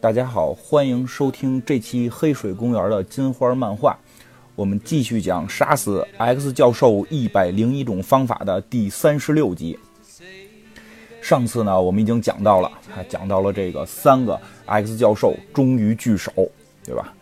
[0.00, 3.98] 大家好，欢迎收听这期《黑水公园》的金花漫画。
[4.56, 9.78] 我们继续讲杀死 X 教授一百零一种方法的第三十六集。
[11.20, 16.32] 上次呢，我们已经讲到了，还讲到了这个三个 X 教授终于聚首，
[16.82, 17.12] 对吧？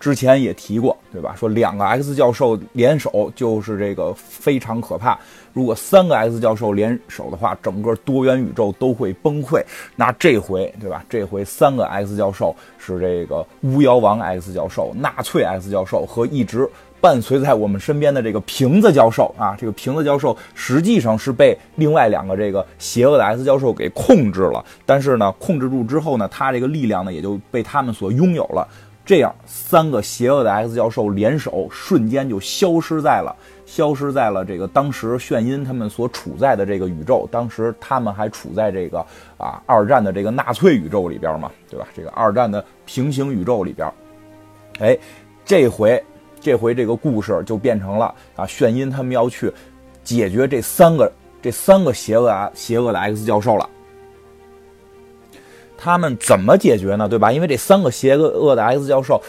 [0.00, 1.34] 之前也提过，对吧？
[1.36, 5.18] 说两个 X 教授联手就是这个非常可怕。
[5.52, 9.60] 如果三个 X 教授联手的话，整个多元宇宙都会崩溃。
[9.96, 11.04] 那这回，对吧？
[11.08, 16.68] 这回三个 X 教授是这个巫妖王 X 教授、纳粹 X 教授和一直
[17.00, 19.56] 伴随在我们身边的这个瓶子教授啊。
[19.58, 28.68] 这个瓶子教授实际上是被另外两个这个邪恶的 X 教授给控制了，但是呢，控制住之后呢，他这个力量呢也就被他们所拥有了。
[29.08, 37.26] 这样，三个邪恶的 X 教授联手，瞬间就消失在了，消失在了这个当时炫音他们所处在的这个宇宙。
[37.32, 38.98] 当时他们还处在这个
[39.38, 41.88] 啊二战的这个纳粹宇宙里边嘛，对吧？
[41.96, 43.90] 这个二战的平行宇宙里边，
[44.78, 44.94] 哎，
[45.42, 46.04] 这回
[46.38, 49.50] 这回这个故事就变成了啊炫音他们要去
[50.04, 53.66] 解决这三个这三个邪恶啊邪恶的 X 教授了。
[55.78, 57.08] 他们怎么解决呢？
[57.08, 57.30] 对吧？
[57.30, 59.22] 因为这三个邪恶的 X 教授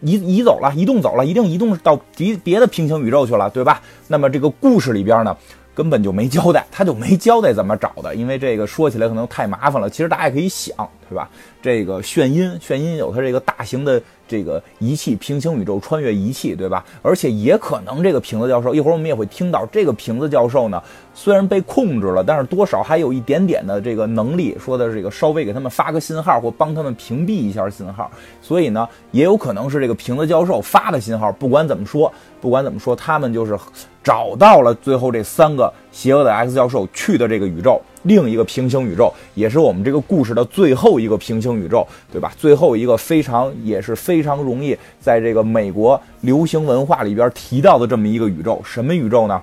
[0.00, 3.80] 移移走了，移动走了，一定移动到别别的平行宇宙去了，对吧？
[4.08, 5.36] 那么这个故事里边呢，
[5.74, 9.88] 根本就没交代，他就没交代怎么找的，因为这个说起来可能太麻烦了。
[9.88, 10.74] 其实大家也可以想，
[11.10, 11.28] 对吧？
[11.60, 14.00] 这个炫音，炫音有它这个大型的。
[14.30, 16.84] 这个仪器平行宇宙穿越仪器，对吧？
[17.02, 20.80] 而且也可能这个瓶子教授，一会儿我们也会听到，这个瓶子教授呢，
[21.12, 28.08] 虽然被控制了，但是多少还有一点点的这个能力，说的这个稍微给他们发个信号，或帮他们屏蔽一下信号。
[28.40, 31.32] 所以呢，也有可能是这个瓶子教授发的信号。
[31.32, 33.58] 不管怎么说，不管怎么说，他们就是
[34.00, 37.82] 找到了最后这三个邪恶的 X 教授去的这个宇宙。
[38.02, 42.32] 另一个平行宇宙，也是我们这个故事的最后一个平行宇宙，对吧？
[42.38, 49.42] 最后一个非常也是非常容易在这个美国流行文化里边提到的这么一个宇宙，什么宇宙呢？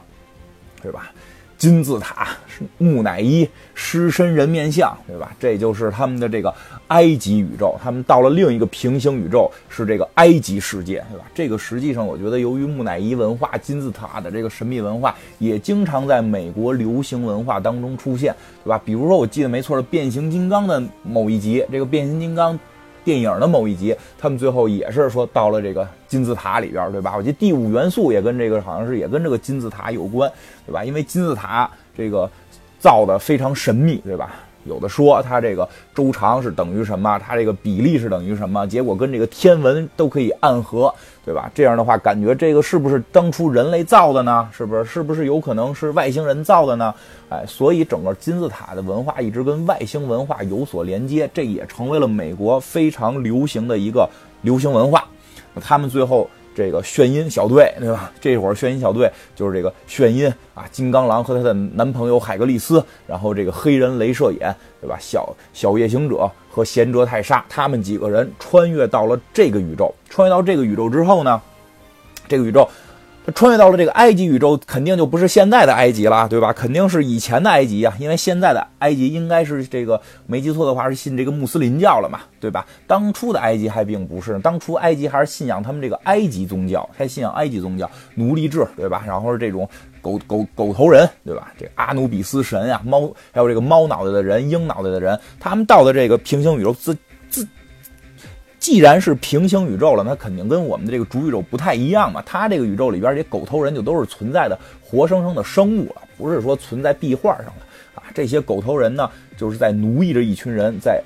[0.82, 1.12] 对吧？
[1.58, 2.28] 金字塔、
[2.78, 5.36] 木乃伊、狮身人面像，对吧？
[5.40, 6.54] 这就是他们的这个
[6.90, 7.76] 埃及宇宙。
[7.84, 11.26] 他们到了另一个平行宇宙，是这个埃及世界，对吧？
[11.34, 18.80] 这个实际上，我觉得由于木乃伊文化、金字塔的这个神秘文化，也经常在美国流行文化当中出现，对吧？
[18.86, 22.58] 比如说，我记得没错的，变形金刚的某一集，这个变形金刚。
[23.08, 27.14] 电影的某一集，他们最后也是说到了这个金字塔里边，对吧？
[27.16, 30.30] 我记得第五元素也跟这个好像是也跟这个金字塔有关，
[30.66, 30.84] 对吧？
[30.84, 32.30] 因为金字塔这个
[32.80, 34.34] 造的非常神秘，对吧？
[34.68, 40.94] 有的说它这个周长是等于什么，它这个比例是等于什么，结果跟这个天文都可以暗合，
[41.26, 41.50] 对吧？
[41.56, 44.48] 这样的话，感觉这个是不是当初人类造的呢？
[44.52, 44.86] 是不是？
[44.86, 46.94] 是不是有可能是外星人造的呢？
[47.30, 54.10] 哎，所以整个金字塔的文化一直跟外星文化有所连接，这也成为了美国非常流行的一个
[54.42, 55.06] 流行文化。
[55.62, 56.30] 他们最后。
[56.58, 58.12] 这个炫音小队，对吧？
[58.20, 64.52] 这会儿炫音小队就是这个炫音啊，金刚狼和他的男朋友海格力斯，然后这个黑人镭射眼，
[64.82, 64.98] 对吧？
[65.00, 69.94] 小小夜行者和贤哲泰莎，他们几个人穿越到了这个宇宙。
[70.10, 71.40] 穿越到这个宇宙之后呢，
[72.28, 72.68] 这个宇宙。
[73.36, 76.54] 穿越到了这个埃及宇宙，肯定就不是现在的埃及了，对吧？
[76.54, 82.66] 肯定是以前的埃及啊，因为现在的埃及应该是这个没记错的话是信这个穆斯林教了嘛，对吧？
[82.88, 89.04] 当初的埃及还并不是，当初埃及还是信仰他们这个埃及宗教，还信仰埃及宗教奴隶制，对吧？
[89.06, 89.68] 然后是这种
[90.02, 91.52] 狗狗狗头人，对吧？
[91.60, 96.96] 这阿努比斯神啊，猫还有这个猫脑袋的人、鹰脑袋的人，他们到的这个平行宇宙自。
[98.68, 102.22] 既然是平行宇宙了，那肯定跟我们的这个主宇宙不太一样嘛。
[102.26, 107.62] 它这个宇宙里边这狗头人就都是存在的活生生的生物了，不是说存在壁画上的
[107.96, 108.04] 啊。
[108.14, 111.02] 这些狗头人呢，就是在奴役着一群人，在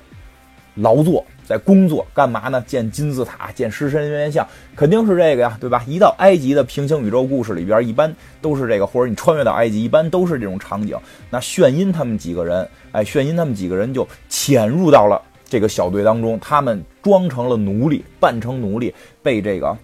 [0.74, 2.60] 劳作，在工作，干嘛呢？
[2.66, 4.44] 建金字塔，建狮身人面像，
[4.74, 5.84] 肯定是这个呀，对吧？
[5.86, 10.98] 一到埃及的平行宇宙故事里边，一般都是这个，或者你穿越到埃及，一般都是这种场景。
[11.30, 15.22] 那炫音他们几个人，哎，炫音他们几个人就潜入到了。
[15.52, 19.76] 这个小队当中，他们装成了奴隶，扮成奴隶，被这个，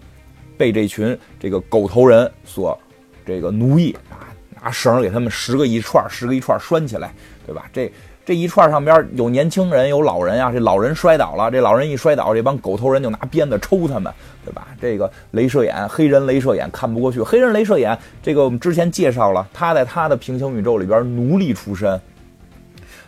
[0.57, 2.75] 被这群这个狗头人所
[3.23, 7.13] 这个奴役啊，拿绳给他们十个一串，十个一串拴起来，
[7.45, 7.69] 对吧？
[7.71, 7.91] 这
[8.25, 10.51] 这一串上边有年轻人，有老人啊。
[10.51, 14.11] 这老人摔倒了，这老人一摔倒，这帮狗头人就拿鞭子抽他们，
[14.43, 14.69] 对吧？
[14.81, 22.01] 这个镭射眼，黑人镭射眼看不过去，黑人镭射眼，这个我们之前介绍了，他在他的平行宇宙里边奴隶出身，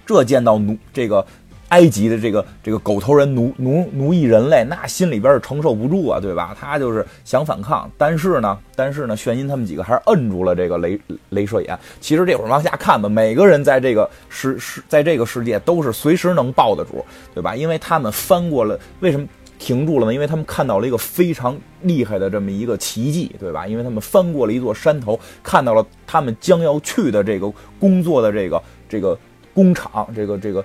[0.05, 1.25] 这见到奴这个。
[1.71, 6.56] 埃及的这个这个狗头人奴奴奴役人类，那心里边是承受不住啊，对吧？
[6.59, 11.00] 他就是想反抗，但是呢，但是呢，炫音他们几个还是摁住了这个镭
[11.31, 11.79] 镭射眼。
[12.01, 17.56] 其实这会儿往下看吧，每个人在这个世世在这个世界都是随时能抱得住，对吧？
[17.56, 19.25] 因为他们翻过了，为什么
[19.57, 20.13] 停住了呢？
[20.13, 23.65] 因为他们看到了一个非常厉害的这么一个奇迹，对吧？
[23.65, 29.18] 因为他们翻过了一座山头，看到了他们将要去的这个工作的这个这个
[29.53, 30.62] 工厂，这个这个。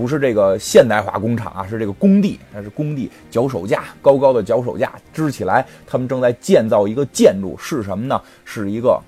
[0.00, 8.18] 不是这个现代化工厂啊，是这个工地，那是工地脚手架，高高的脚手架支起来，他们正在建造一个建筑，是什么呢？
[8.46, 8.98] 是一个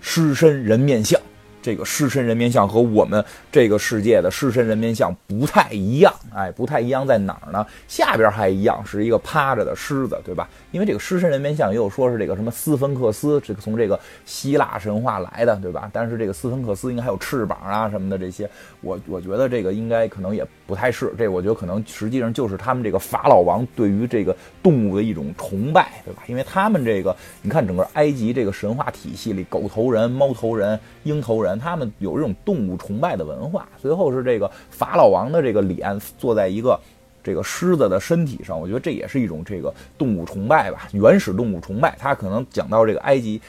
[0.00, 1.20] 狮身人面像。
[1.62, 7.66] 这个狮身人面像和我们这个世界的狮身人面像不太一样，哎，不太一样在哪儿呢？
[7.86, 10.48] 下边还一样，是一个趴着的狮子，对吧？
[10.72, 15.90] 因为这个狮身人面像也有说是这个什么斯芬克斯，这个从这个希腊神话来的，对吧？
[15.92, 18.48] 但是这个斯芬克斯应该还有翅膀啊什么的这些，
[18.80, 26.22] 我我觉得这个应该可能也不太是，这我觉得可能实际上就是他们这个法老王对于这个动物的一种崇拜，对吧？
[26.26, 31.49] 因为他们这个，你看整个埃及这个神话体系里，狗头人、猫头人、鹰头人。
[31.58, 36.78] 他们有这种动物崇拜的文化，随后是这个法老王的这个脸坐在一个
[37.22, 41.96] 这个狮子的身体上，我觉得这也是一种这个动物崇拜吧，原始动物崇拜。
[41.98, 43.40] 他可能讲到这个埃及。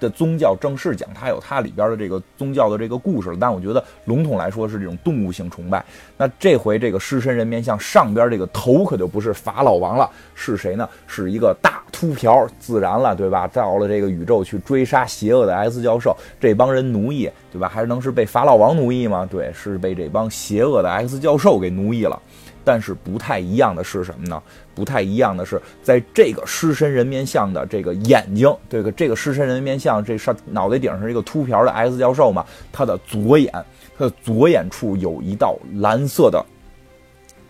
[0.00, 5.84] 的宗教正式讲，它有它里边的这个宗教的这个故事，但我觉得笼统来说是这种动物性崇拜。
[6.16, 10.88] 那这回这个狮身人面像上边这个头可就不是法老王了，是谁呢？
[11.06, 13.46] 是一个大秃瓢，自然了，对吧？
[13.46, 17.68] 到了这个宇宙去追杀邪恶的 S 教授，这帮人奴役，对吧？
[17.68, 19.24] 还能是被法老王奴役吗？
[19.30, 22.20] 对，是被这帮邪恶的 X 教授给奴役了。
[22.64, 24.42] 但是不太一样的是什么呢？
[24.74, 33.52] 不太一样的是，在这个狮身人面像的这个眼睛，这个这个狮身人面像这上脑袋顶上这个秃瓢的 X 教授嘛，他的左眼，
[33.96, 36.44] 他的左眼处有一道蓝色的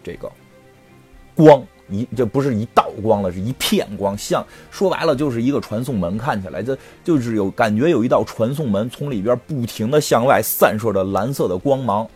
[0.04, 0.30] 这个
[1.34, 12.08] 光，一这不是一道光了，是一片光，像说白了就是一个传送门，看起来这就是有感觉有一道传送门从里边不停的向外散射着蓝色的光芒。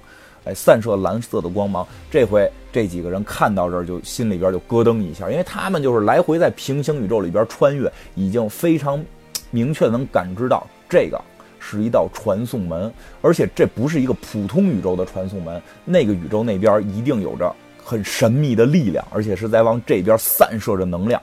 [0.44, 1.84] 哎，散射蓝色的光芒。
[2.08, 9.04] 这回这几个人看到这儿，就心里边就咯噔一下，因为他们就是来回在平行宇宙里边穿越，已经非常
[9.50, 11.20] 明确能感知到这个
[11.58, 17.52] 是一道传送门，而且这不是一个普通宇宙的传送门，那个宇宙那边一定有着
[17.86, 21.22] 很神秘的力量，而且是在往这边散射着能量。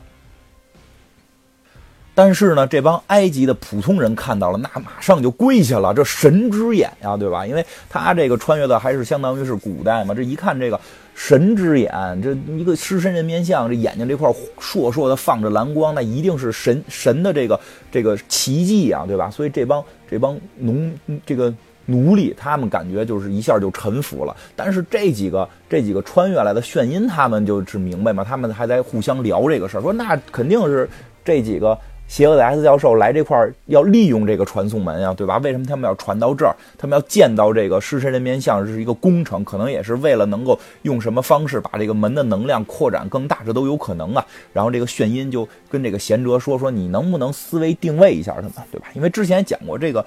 [2.15, 5.91] 但是呢，这帮埃及的普通人看到了，那马上就跪下了。
[5.95, 7.43] 这神之眼呀，对吧？
[7.43, 10.13] 因为他这个穿越的还是相当于是古代嘛。
[10.13, 10.79] 这一看这个
[11.15, 14.29] 神之眼，这一个狮身人面像，这眼睛这块
[14.59, 17.59] 烁烁的放着蓝光，那一定是神神的这个
[17.91, 19.31] 这个奇迹啊，对吧？
[19.31, 20.93] 所以这帮这帮农
[21.25, 21.51] 这个
[21.85, 24.35] 奴隶，他们感觉就是一下就臣服了。
[24.55, 30.89] 但是这几个这几个穿越来的炫音，他们就是明白嘛，他们还在互相聊这个事儿，说那肯定是
[31.23, 31.77] 这几个。
[32.05, 35.37] 邪恶的 S 教授来这块儿要利用这个传送门呀，对吧？
[35.37, 36.53] 为什么他们要传到这儿？
[36.77, 44.23] 他们要见到这个狮身人面像是一个工程，可能也是为了能够用什么方式把这个门的能量扩展更大，这都有可能啊。
[44.51, 48.87] 然后这个炫音就跟这个贤哲说：“说你能不能思维定位一下他们，对吧？
[48.93, 50.05] 因为之前讲过，这个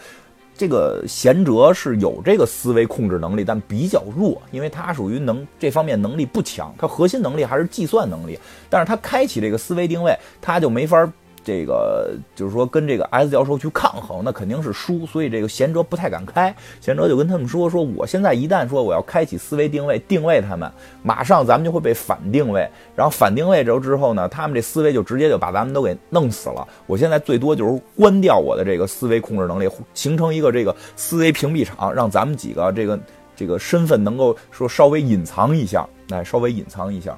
[0.57, 8.39] 这个贤哲是有这个思维控制能力，但比较弱，因为他属于能这方面能力不强，他核心能力还是计算能力。
[8.71, 11.13] 但是他开启这个思维定位，他就没法。”
[11.47, 16.53] 这个就是说跟这个 S 教授去抗衡，那肯定是输，所以这个贤哲不太敢开。
[16.81, 20.69] 贤哲就跟他们说：“说我现在一旦说我要开启思维定位，定位他们，
[21.05, 22.69] 马上咱们就会被反定位。
[22.97, 26.67] 然后反定位之后呢，他们这思维就直接就把咱们都给弄死了。
[26.89, 32.99] 我现在最多就是关掉我的这个思维控制能力，形成一个这个思维屏蔽场，让咱们几个这个
[33.37, 37.17] 这个身份能够说稍微隐藏一下，来稍微隐藏一下。”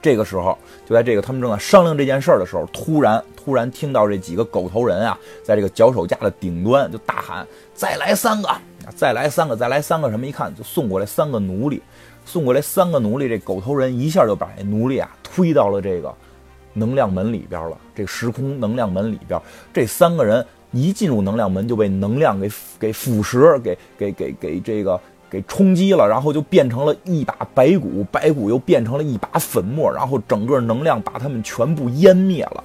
[0.00, 8.48] 这个时候，就在这个他们正在商量这件事儿的时候，突然突然听到这几个狗头人啊，在这个脚手架的顶端就大喊：“再来三个，
[8.94, 10.26] 再来三个，再来三个！”什么？
[10.26, 11.82] 一看就送过来三个奴隶，
[12.24, 13.28] 送过来三个奴隶。
[13.28, 16.14] 这狗头人一下就把这奴隶啊推到了这个
[16.72, 19.40] 能量门里边了，这个时空能量门里边。
[19.72, 25.00] 这三个人一进入能量门就被能量给给腐蚀，给给给给这个。
[25.30, 32.64] 给冲击了，然后就变成了一把白骨，白骨又变成了一把粉末，然后整个能量把他们全部湮灭了，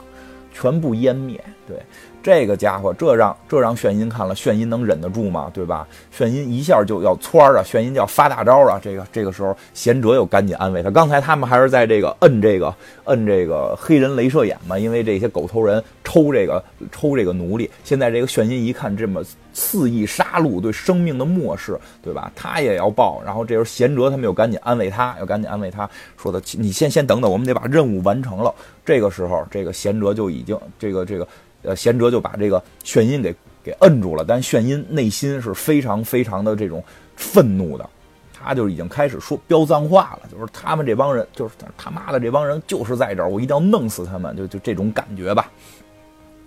[0.53, 1.43] 全部湮灭。
[1.67, 1.77] 对，
[2.23, 5.51] 这个家伙，这让这让炫音看了，炫音能忍得住吗？
[5.53, 5.85] 对吧？
[6.09, 8.79] 炫音一下就要窜啊，炫音就要发大招啊。
[8.81, 10.89] 这个这个时候，贤哲又赶紧安慰他。
[10.89, 16.63] 刚才他们还是在这个摁这个摁这个黑人镭射眼嘛，因为这些狗头人抽这个
[16.93, 17.69] 抽这个奴隶。
[17.83, 22.31] 现在这个炫音一看这么肆意杀戮，对生命的漠视，对吧？
[22.33, 23.21] 他也要报。
[23.25, 31.27] 然后这时候贤哲他们又赶紧安慰他，又赶紧安慰他说的：“你先先等等，我们得把任务完成了。”这个时候，这个贤哲就已经这个这个。
[31.63, 36.83] 呃，贤哲就把这个炫音给给摁住了，但炫音内心是非常非常的这种
[37.15, 37.89] 愤怒的，
[38.33, 45.49] 他就已经开始说飙脏话了，就是他们这帮人，就是他妈的这帮人就是在这儿，我一定要弄死他们，就就这种感觉吧。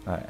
[0.05, 0.23] 哎，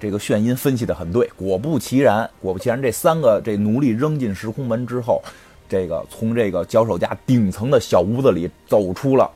[0.00, 5.22] 这个炫音分析的很对，果不其然，果不其然，这三个这奴隶扔进时空门之后，
[5.68, 9.30] 这个从这个脚手架顶层的小屋子里走出了，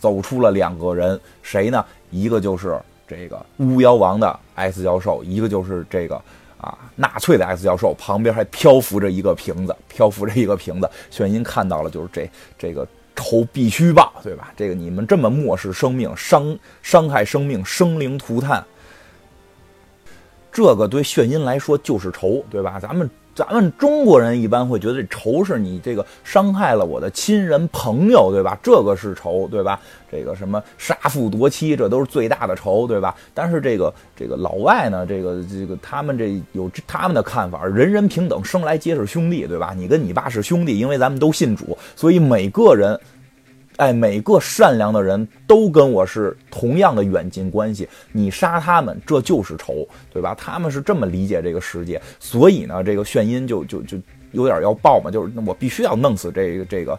[0.00, 1.84] 走出了两个人，谁呢？
[2.10, 2.80] 一个就是。
[3.08, 6.14] 这个巫妖王的 S 教授，一个就是这个
[6.60, 10.90] 啊纳粹的 S 教授，旁边还漂浮着一个瓶子，漂浮着一个瓶子。
[11.10, 12.86] 炫音看到了，就是这这个
[13.16, 14.52] 仇必须报，对吧？
[14.56, 18.62] 这个你们这么漠视生命，伤伤害生命，生灵涂炭，
[20.52, 22.78] 这个对炫音来说就是仇，对吧？
[22.78, 23.08] 咱们。
[23.38, 28.58] 咱们中国人一般会觉得这仇是你这个伤害了我的亲人朋友，对吧？
[28.60, 29.78] 这个是仇，对吧？
[30.10, 33.14] 这个什么杀父夺妻，这都是最大的仇，对吧？
[33.32, 39.72] 但是这个这个老外呢，这个这个他们这有他们的看法，人人平等，生来皆是兄弟，对吧？
[39.76, 42.98] 你跟你爸是兄弟，因为咱们都信主，所以每个人。
[43.78, 50.34] 哎，每个善良的人都跟我是同样的远近关系，你杀他们，这就是仇，对吧？
[50.34, 53.96] 他们是这么理解这个世界，所以呢，这个炫音就就就
[54.32, 56.98] 有点要爆嘛，就是我必须要弄死这个这个。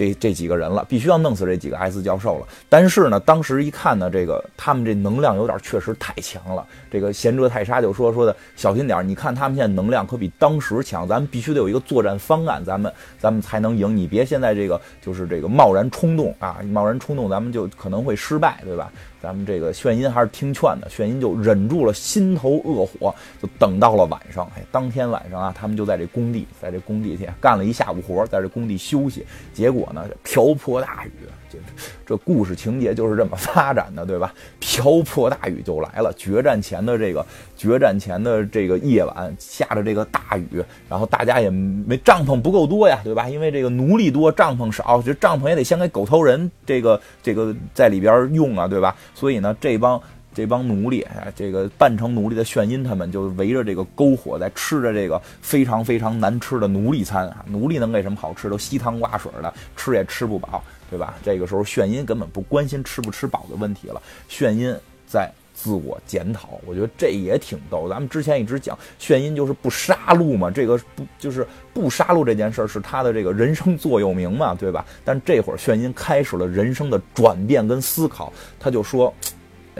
[0.00, 2.46] 这这几个人了，必须要弄死这几个 S 教授了。
[2.70, 6.66] 但是呢，当时一看呢，这个他们这能量有点确实太强了。
[6.90, 13.94] 这个贤哲泰莎就说说的小心点，你看他们现在能量可比当时强，咱们必须得有一个作战方案，咱们咱们才能赢。
[13.94, 18.90] 你别现在这个就是这个贸然冲动啊，贸然冲动，咱们就可能会失败，对吧？
[19.22, 24.50] 咱们这个炫音还是听劝的，炫音就忍住了心头恶火，就等到了晚上。
[24.56, 29.26] 哎，当天晚上啊，他们就在这工地，在这工地去干了一下午活，在这工地休息。
[29.52, 31.12] 结果呢，瓢泼大雨。
[31.52, 31.58] 这
[32.06, 34.32] 这故事情节就是这么发展的，对吧？
[34.60, 43.28] 瓢泼大雨就来了，决战前的这个决战前的这个夜晚下着这个大雨，然后大家也没帐篷不够多呀，对吧？
[43.28, 48.94] 因为这个奴隶多，帐篷少，这帐篷也得先给狗头人这个这个在里边用啊，对吧？
[49.12, 50.00] 所以呢，这帮。
[50.40, 51.06] 这帮奴隶，
[51.36, 57.44] 这个扮成奴隶的炫音，他们就围着这个篝火，在吃着这个非常非常难吃的奴隶餐啊！
[57.46, 58.48] 奴隶能给什么好吃？
[58.48, 61.14] 都稀汤挂水的，吃也吃不饱，对吧？
[61.22, 64.74] 这个时候，炫音根本不关心吃不吃饱的问题了，炫音
[65.06, 66.58] 在自我检讨。
[66.64, 67.86] 我觉得这也挺逗。
[67.86, 74.86] 咱们之前一直讲，炫音就是不杀戮嘛，这个不就是不杀戮这件事儿是他的这个人生座右铭嘛，对吧？
[75.04, 79.12] 但这会儿，炫音开始了人生的转变跟思考，他就说。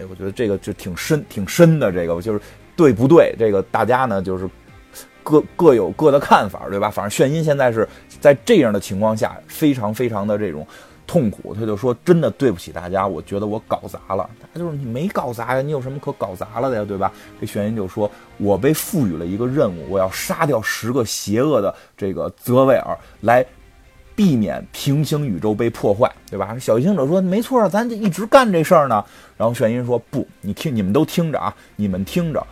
[0.08, 1.90] 我觉得这个就挺深、挺深的。
[1.92, 2.40] 这个就是
[2.76, 3.34] 对不对？
[3.38, 4.48] 这个大家呢，就是
[5.22, 6.90] 各各有各的看法，对吧？
[6.90, 7.88] 反正炫音现在是
[8.20, 10.66] 在这样的情况下，非常非常的这种
[11.06, 11.54] 痛苦。
[11.54, 17.12] 他就说：“真的对不起大家，我觉得我搞砸了。”他就是你没搞砸呀，你有什么可搞砸了的呀，对吧？
[17.40, 23.44] 这炫音就说：“我被赋予了一个任务，我要杀掉十个邪恶的这个泽维尔来。”
[24.20, 26.54] 避免平行宇宙被破坏，对吧？
[26.60, 29.02] 小行者说：“没错，咱就一直干这事儿呢。”
[29.38, 32.46] 然后炫音说：“不，你听，你们都听着啊，你们听着，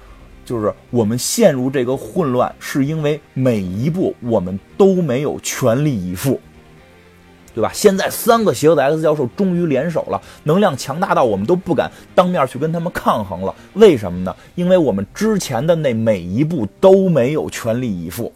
[0.47, 6.41] 就是我们陷入这个混乱，是因为每一步我们都没有全力以赴，
[7.55, 7.71] 对吧？
[7.75, 13.55] 现在三个邪恶的 X 教授终于联手了，能量强大到我们都不敢当面去跟他们抗衡了。
[13.75, 14.35] 为什么呢？
[14.55, 18.33] 因为我们之前的那每一步都没有全力以赴。”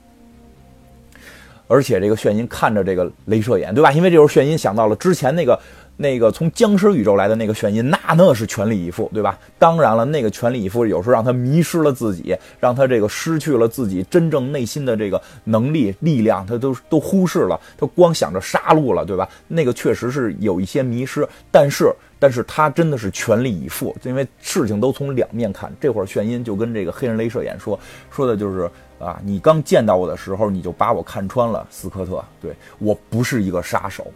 [1.73, 3.91] 而且这个炫音看着这个镭射眼，对吧？
[3.93, 5.59] 因为这时候炫音想到了之前那个
[5.97, 9.39] 那个从僵尸宇宙来的那个炫音，那那是全力以赴，对吧？
[9.59, 19.27] 当然了，那个全力以赴有时候让他迷失了自己，让他这个失去了自己真正内心的这个能力力量，他都都忽视了，他光想着杀戮了，对吧？
[19.49, 25.73] 那个确实是有一些迷失，但是但是他真的是全力以赴，因为事情都从两面看。
[25.81, 28.71] 这会儿炫音就跟这个黑人镭射眼说说的就是。
[29.03, 29.21] 啊！
[29.25, 32.25] 你刚见到我的时候，你就把我看穿了，斯科特。
[32.41, 34.07] 对我不是一个杀手，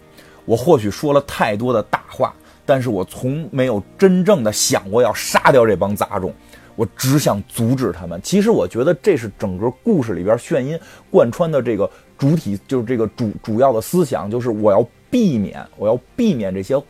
[0.45, 2.33] 我或许说了太多的大话，
[2.65, 6.33] 但是我从没有真正的想过要杀掉这帮杂种，
[6.77, 8.21] 我只想阻止他们。
[8.23, 10.79] 其实我觉得这是整个故事里边炫音
[11.11, 16.81] 贯穿的这个主体，就是这个主主要的思想，就是我要避免，我要避免这些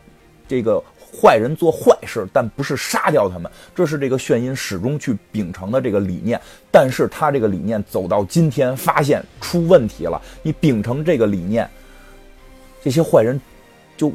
[0.47, 3.51] 这个坏人做坏事，但不是杀掉他们。
[3.75, 6.39] 这是这个炫音始终去秉承的这个理念。
[6.71, 10.21] 但是他这个理念走到今天，发现出问题了。
[10.41, 11.69] 你秉承这个理念，
[12.83, 13.39] 这些坏人
[13.95, 14.11] 就。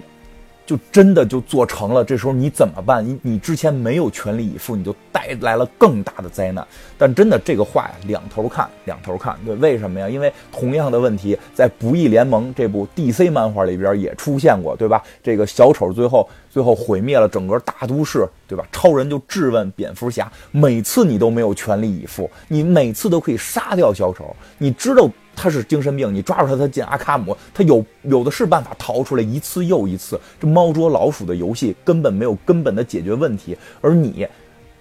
[0.73, 3.07] 就真的就做成了，这时候你怎么办？
[3.07, 6.67] 你你之前没有全力以赴，你就带来了更大的灾难。
[6.97, 9.37] 但真的这个话呀，两头看，两头看。
[9.45, 10.09] 对，为什么呀？
[10.09, 15.03] 因为同样的问题在《不义联盟》这部 DC 漫画里边也出现过，对吧？
[15.23, 18.65] 这个小丑最后最后毁灭了整个大都市，对吧？
[18.73, 25.07] 超人就质问蝙蝠侠，每次你都没有全力以赴，你每次都可以杀掉小丑，你知道。
[25.35, 30.21] 他是精神病，你抓住他，他进阿卡姆，他有有的是办法逃出来，一次又一次。
[30.41, 34.27] 这猫捉老鼠的游戏根本没有根本的解决问题，而你，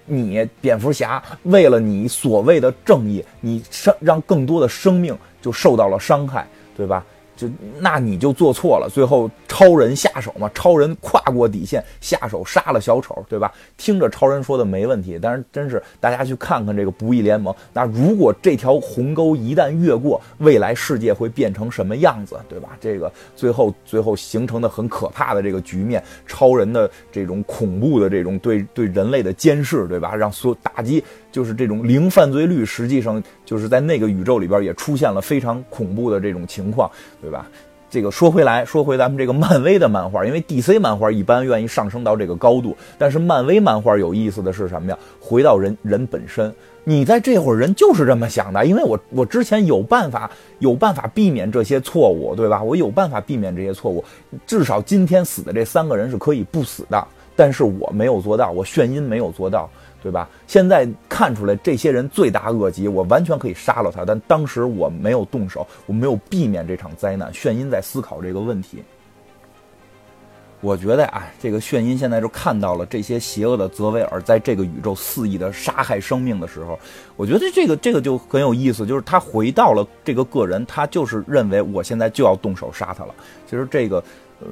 [0.06, 7.04] 你蝙蝠侠为了你所谓的正义，你伤让更多的生命就受到了伤害，对吧？
[7.42, 7.48] 就
[7.80, 13.52] 那你就做错了，最后超人下手嘛，超人跨过底线下手杀了小丑，对吧？
[13.76, 22.76] 听着超人说的没问题，但是真是大家去看看这个不义联盟，那如果这条鸿沟一旦越过，未来世界会变成什么样子，对吧？
[22.80, 30.14] 这个最后最后形成的很可怕的这个局面，超人的这种恐怖的这种对对人类的监视，对吧？
[30.14, 31.02] 让所有打击。
[31.32, 36.88] 就是这种零犯罪率，实际上就是在那个宇宙里边也出现了非常恐怖的这种情况，
[37.20, 37.46] 对吧？
[37.90, 44.98] 这个说回来，说回咱们这个漫威的漫画，因为 DC 漫画一般愿意上升到这个高度，但是漫威漫画有意思的是什么呀？
[45.20, 46.50] 回到人人本身，
[46.84, 52.62] 你在这会儿人就是这么想的，因为我我之前有办法有办法避免这些错误，对吧？
[52.62, 54.02] 我有办法避免这些错误，
[54.46, 59.68] 至少今天死的这三个人是可以不死的，但是我没有做到，我眩晕没有做到。
[60.02, 60.28] 对吧？
[60.48, 67.32] 现在看出来这些人罪大恶极，我完全可以杀了他，但当时我没有动手，我没有避免这场灾难。
[67.32, 68.82] 炫音在思考这个问题。
[70.60, 76.78] 我觉得啊，这个炫音现在就看到了这些邪恶的泽维尔在这个宇宙肆意的杀害生命的时候，
[77.16, 83.14] 我觉得这个这个就很有意思，就是他回到了这个个人，他就是认为我现在就要动手杀他了。
[83.48, 84.02] 其实这个，
[84.40, 84.46] 呃。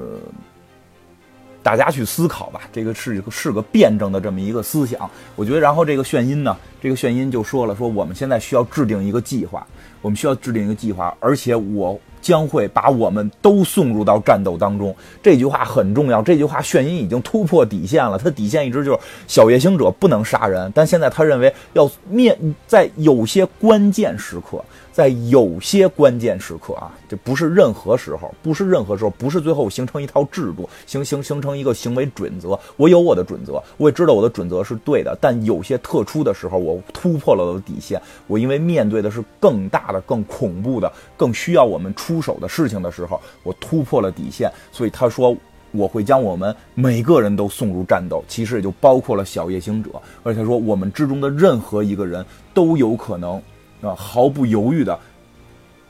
[1.62, 5.08] 大家去思考吧，这个是是个辩证的这么一个思想。
[5.36, 9.66] 我觉得，然后这个炫音呢，这个炫音就说了，说我们现在需要制定一个计划，
[10.00, 14.94] 我们需要制定一个计划，而且我将会把我们都送入到战斗当中。
[15.22, 22.36] 这句话很重要，这句话炫音已经突破底线了，他底线一直就是小夜行者不能杀人，但现在他认为要面
[22.66, 24.62] 在有些关键时刻。
[24.92, 32.58] 在有些关键时刻啊，这不是任何时候，不是任何时候，不是最后形成一套制度，形形形成一个行为准则。
[32.76, 35.16] 我有我的准则，我也知道我的准则是对的。
[35.20, 38.02] 但有些特殊的时候，我突破了我的底线。
[38.26, 44.50] 我因为面对的是更大的、更恐怖的、更需要我们出出手的事情的时候，我突破了底线。
[44.72, 45.36] 所以他说
[45.70, 49.90] 我会将我们每个人都送入战斗，其实也就包括了小夜行者。
[50.22, 53.40] 而且他说我们之中的任何一个人都有可能。
[53.82, 55.00] 啊，毫不犹豫的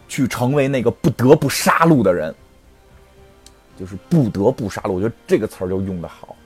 [0.06, 2.32] 去成为那个不得不杀戮的人，
[3.76, 4.92] 就是不得不杀戮。
[4.92, 6.36] 我觉得这个词儿就用的好。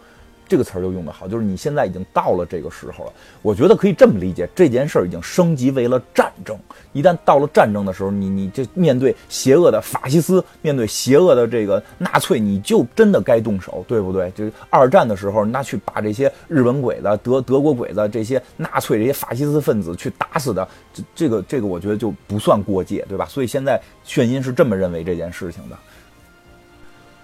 [0.46, 3.12] 这个词儿就用得好，就是你现在已经到了这个时候了。
[3.40, 6.59] 我觉得可以这么理解，这件事儿已经升级为了战争。
[6.92, 14.30] 一旦到了战争的时候，你你这面对邪恶的法西斯，面对邪恶的这个纳粹，你就真的该动手，对不对？
[14.33, 23.24] 就二战的时候，那去把这些日本鬼子、德德国鬼子、这些纳粹这些法西斯分子去打死的，这这个这个，我觉得就不算过界，对吧？
[23.26, 25.76] 所以现在炫音是这么认为这件事情的。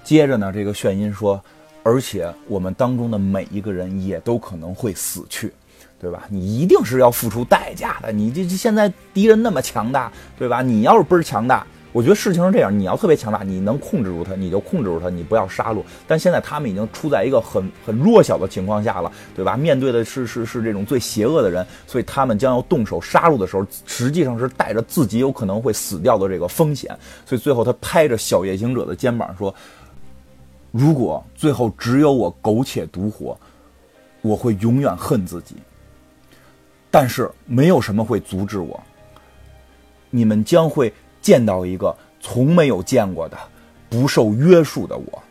[0.03, 1.41] 接着呢，这个炫音说。
[1.83, 5.53] 而且我们当中的每一个人也都可能会死去，
[5.99, 6.27] 对吧？
[6.29, 8.13] 你一定是要付出代价的。
[8.13, 10.61] 你这现在敌人那么强大，对吧？
[10.61, 15.83] 你要是不是强大，我觉得事情是这样：你要特别强大，你能控制住他，你就控制住他，你不要杀戮。
[16.07, 19.57] 但现在他们已经处在一个很很弱小的情况下了，对吧？
[19.57, 26.95] 面对的是是是这种最邪恶的人，所以他们将要动手杀戮的时候，实际上是带着自己有可能会死掉的这个风险。
[27.25, 29.55] 所以最后他拍着小夜行者的肩膀说。
[30.71, 33.39] 如果最后只有我苟且独活，
[34.23, 35.57] 我会永远恨自己。
[36.91, 38.81] 但是没有什么会阻止我。
[40.11, 43.39] 你们将会见到一个从没有见过的
[43.89, 45.23] 不受约束的我，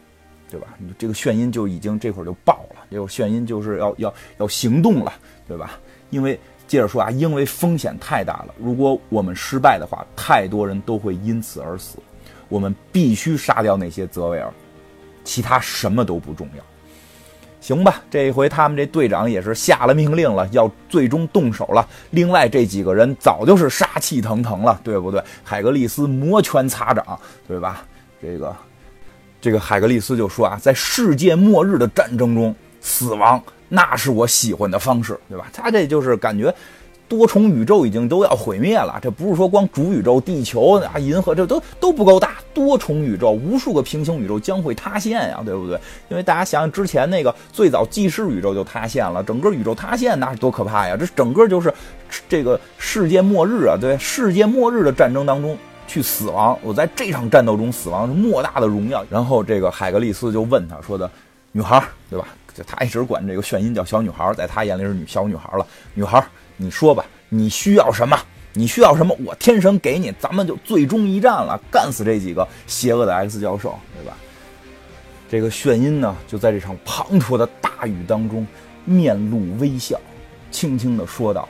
[0.50, 0.68] 对吧？
[0.98, 5.14] 这个炫音就已经这会儿就爆了，这个炫音就是要要要行动了，
[5.48, 5.80] 对吧？
[6.12, 11.98] 因为接着说啊，因为风险太大了，如果我们失败的话，太多人都会因此而死。
[12.48, 14.52] 我们必须杀掉那些泽维尔。
[15.30, 16.64] 其他什么都不重要，
[17.62, 18.02] 行吧？
[18.10, 21.88] 这一回他们这队长也是下了命令了，要最终动手了。
[22.10, 25.24] 另外这几个人早就是杀气腾腾了，对不对？
[25.44, 27.86] 海格力斯摩拳擦掌，对吧？
[28.20, 28.56] 这个，
[29.40, 35.48] 这个海格力斯就说啊，在世界末日的战争中，死亡，那是我喜欢的方式，对吧？
[35.54, 36.52] 他这就是感觉。
[37.10, 45.80] 多重宇宙已经都要毁灭了，这不是说光主宇宙、地球啊、银河这都都不够大，多重宇宙，无数个平行宇宙将会塌陷呀，对不对？
[46.10, 50.96] 因为大家想想之前那个最早纪事宇宙就塌陷了，整个宇宙塌陷那是多可怕呀！
[50.96, 51.74] 这整个就是
[52.30, 59.04] 这个世界末日啊，对，世界末日的战争当中去死亡，我在这场战斗中死亡是莫大的荣耀。
[59.10, 61.10] 然后这个海格力斯就问他说的
[61.52, 62.28] ：“女孩，对吧？
[62.54, 66.24] 就他一直管这个炫音叫小女孩，在他眼里是女小女孩了，女孩。”
[66.62, 68.20] 你说吧，你需要什么？
[68.52, 69.16] 你需要什么？
[69.24, 74.18] 我天神给你，咱们就最终一战了，干死这几个邪恶的 X 教授，对吧？
[75.30, 78.46] 这个炫音呢，就在这场滂沱的大雨当中，
[78.84, 79.98] 面露微笑，
[80.52, 81.48] 轻轻的说道：“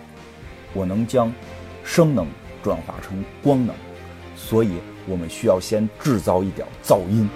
[0.75, 1.33] 我能将
[1.83, 2.27] 声能
[2.61, 3.73] 转化成光能，
[4.35, 4.73] 所以
[5.07, 7.27] 我们需要先制造一点噪音。”